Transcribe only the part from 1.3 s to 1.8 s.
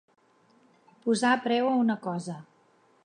preu a